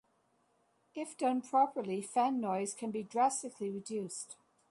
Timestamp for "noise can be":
2.41-3.03